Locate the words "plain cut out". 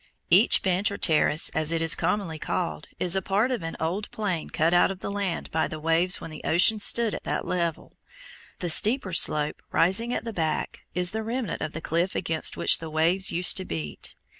4.09-4.89